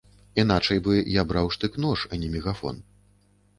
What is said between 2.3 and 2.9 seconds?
мегафон.